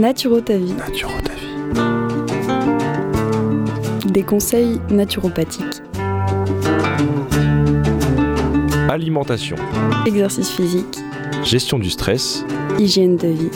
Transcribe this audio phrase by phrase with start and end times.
[0.00, 0.72] Naturo ta vie.
[0.72, 1.56] Naturo ta vie.
[4.10, 5.82] Des conseils naturopathiques.
[8.88, 9.56] Alimentation.
[10.06, 10.96] Exercice physique.
[11.44, 12.46] Gestion du stress.
[12.78, 13.50] Hygiène de vie.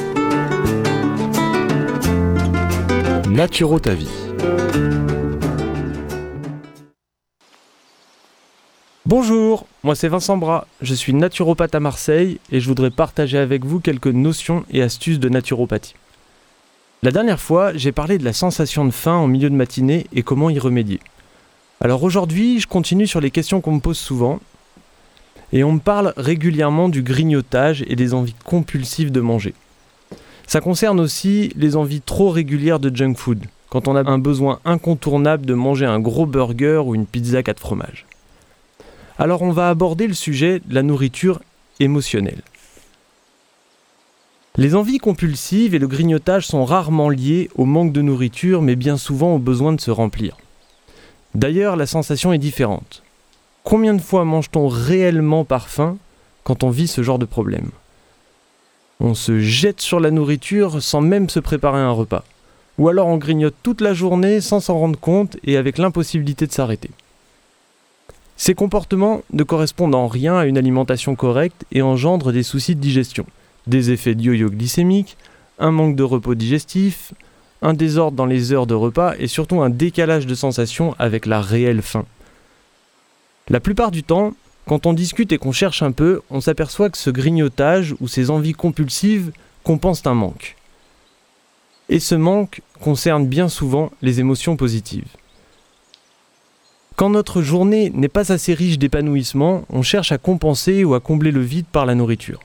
[3.30, 4.11] Naturo ta vie.
[9.06, 13.64] Bonjour, moi c'est Vincent Bras, je suis naturopathe à Marseille et je voudrais partager avec
[13.64, 15.95] vous quelques notions et astuces de naturopathie.
[17.05, 20.23] La dernière fois, j'ai parlé de la sensation de faim en milieu de matinée et
[20.23, 21.01] comment y remédier.
[21.83, 24.41] Alors aujourd'hui, je continue sur les questions qu'on me pose souvent
[25.52, 29.52] et on me parle régulièrement du grignotage et des envies compulsives de manger.
[30.47, 34.61] Ça concerne aussi les envies trop régulières de junk food, quand on a un besoin
[34.64, 38.06] incontournable de manger un gros burger ou une pizza 4 fromages.
[39.19, 41.42] Alors on va aborder le sujet de la nourriture
[41.80, 42.41] émotionnelle.
[44.56, 48.96] Les envies compulsives et le grignotage sont rarement liés au manque de nourriture, mais bien
[48.96, 50.36] souvent au besoin de se remplir.
[51.34, 53.02] D'ailleurs, la sensation est différente.
[53.64, 55.66] Combien de fois mange-t-on réellement par
[56.44, 57.70] quand on vit ce genre de problème?
[59.00, 62.22] On se jette sur la nourriture sans même se préparer un repas.
[62.78, 66.52] Ou alors on grignote toute la journée sans s'en rendre compte et avec l'impossibilité de
[66.52, 66.91] s'arrêter.
[68.36, 72.80] Ces comportements ne correspondent en rien à une alimentation correcte et engendrent des soucis de
[72.80, 73.27] digestion,
[73.67, 75.17] des effets de yo-yo glycémique,
[75.59, 77.12] un manque de repos digestif,
[77.62, 81.41] un désordre dans les heures de repas et surtout un décalage de sensations avec la
[81.41, 82.05] réelle faim.
[83.48, 84.35] La plupart du temps,
[84.67, 88.31] quand on discute et qu'on cherche un peu, on s'aperçoit que ce grignotage ou ces
[88.31, 90.57] envies compulsives compensent un manque.
[91.89, 95.09] Et ce manque concerne bien souvent les émotions positives.
[96.97, 101.33] Quand notre journée n'est pas assez riche d'épanouissement, on cherche à compenser ou à combler
[101.33, 102.41] le vide par la nourriture.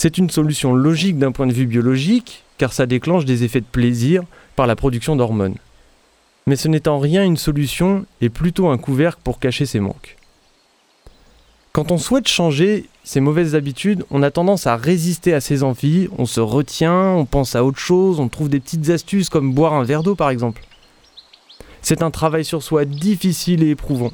[0.00, 3.66] C'est une solution logique d'un point de vue biologique, car ça déclenche des effets de
[3.66, 4.22] plaisir
[4.54, 5.56] par la production d'hormones.
[6.46, 10.16] Mais ce n'est en rien une solution et plutôt un couvercle pour cacher ses manques.
[11.72, 16.08] Quand on souhaite changer ces mauvaises habitudes, on a tendance à résister à ses envies,
[16.16, 19.72] on se retient, on pense à autre chose, on trouve des petites astuces comme boire
[19.72, 20.62] un verre d'eau par exemple.
[21.82, 24.12] C'est un travail sur soi difficile et éprouvant,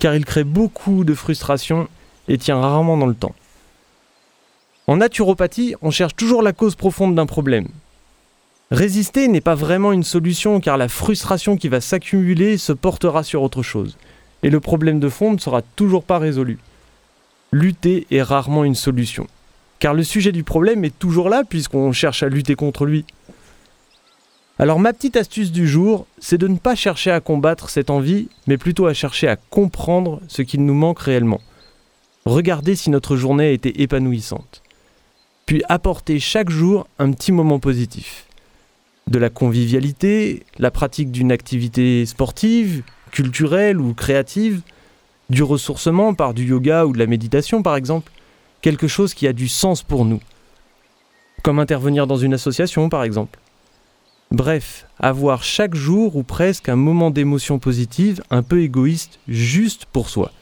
[0.00, 1.88] car il crée beaucoup de frustration
[2.28, 3.34] et tient rarement dans le temps.
[4.86, 7.68] En naturopathie, on cherche toujours la cause profonde d'un problème.
[8.70, 13.42] Résister n'est pas vraiment une solution car la frustration qui va s'accumuler se portera sur
[13.42, 13.96] autre chose,
[14.42, 16.58] et le problème de fond ne sera toujours pas résolu.
[17.50, 19.26] Lutter est rarement une solution,
[19.78, 23.06] car le sujet du problème est toujours là puisqu'on cherche à lutter contre lui.
[24.58, 28.28] Alors ma petite astuce du jour, c'est de ne pas chercher à combattre cette envie,
[28.46, 31.40] mais plutôt à chercher à comprendre ce qu'il nous manque réellement.
[32.26, 34.63] Regardez si notre journée a été épanouissante.
[35.46, 38.26] Puis apporter chaque jour un petit moment positif.
[39.06, 44.62] De la convivialité, la pratique d'une activité sportive, culturelle ou créative,
[45.30, 48.10] du ressourcement par du yoga ou de la méditation par exemple,
[48.62, 50.20] quelque chose qui a du sens pour nous.
[51.42, 53.38] Comme intervenir dans une association par exemple.
[54.30, 60.08] Bref, avoir chaque jour ou presque un moment d'émotion positive, un peu égoïste, juste pour
[60.08, 60.32] soi.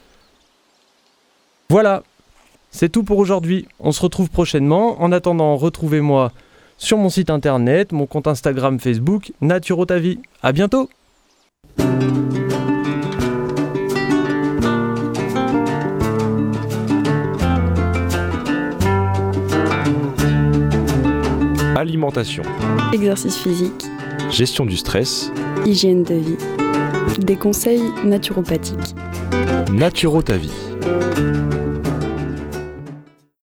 [1.69, 2.03] Voilà,
[2.73, 3.69] c'est tout pour aujourd'hui.
[3.79, 5.01] On se retrouve prochainement.
[5.01, 6.33] En attendant, retrouvez-moi
[6.79, 10.19] sur mon site internet, mon compte Instagram, Facebook, Naturotavie.
[10.43, 10.89] À bientôt!
[21.77, 22.43] Alimentation.
[22.93, 23.85] Exercice physique.
[24.31, 25.31] Gestion du stress.
[25.67, 26.37] Hygiène de vie.
[27.19, 28.95] Des conseils naturopathiques.
[29.73, 30.53] Naturo ta vie.